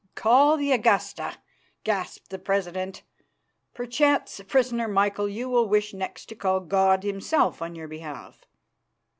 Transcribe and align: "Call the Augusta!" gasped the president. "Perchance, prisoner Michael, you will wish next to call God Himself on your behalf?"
"Call 0.15 0.57
the 0.57 0.71
Augusta!" 0.71 1.37
gasped 1.83 2.31
the 2.31 2.39
president. 2.39 3.03
"Perchance, 3.75 4.41
prisoner 4.47 4.87
Michael, 4.87 5.29
you 5.29 5.47
will 5.47 5.69
wish 5.69 5.93
next 5.93 6.25
to 6.29 6.35
call 6.35 6.59
God 6.59 7.03
Himself 7.03 7.61
on 7.61 7.75
your 7.75 7.87
behalf?" 7.87 8.43